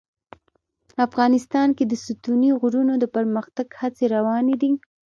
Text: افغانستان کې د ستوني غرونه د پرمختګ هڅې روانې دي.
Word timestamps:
افغانستان 1.07 1.67
کې 1.77 1.83
د 1.87 1.93
ستوني 2.05 2.51
غرونه 2.59 2.93
د 2.99 3.05
پرمختګ 3.15 3.67
هڅې 3.79 4.05
روانې 4.15 4.55
دي. 4.61 4.71